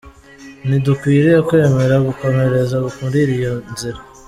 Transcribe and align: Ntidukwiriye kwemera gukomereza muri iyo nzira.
Ntidukwiriye 0.67 1.35
kwemera 1.47 1.95
gukomereza 2.07 2.77
muri 2.99 3.19
iyo 3.35 3.53
nzira. 3.71 3.99